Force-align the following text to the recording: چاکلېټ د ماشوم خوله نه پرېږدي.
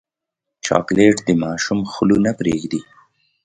چاکلېټ 0.65 1.15
د 1.27 1.29
ماشوم 1.43 1.79
خوله 1.91 2.17
نه 2.25 2.31
پرېږدي. 2.39 2.79